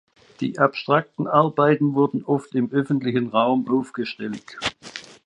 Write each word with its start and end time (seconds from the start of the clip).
Die 0.39 0.57
abstrakten 0.57 1.27
Arbeiten 1.27 1.93
wurden 1.93 2.23
oft 2.25 2.55
im 2.55 2.71
öffentlichen 2.71 3.27
Raum 3.27 3.67
aufgestellt. 3.69 4.57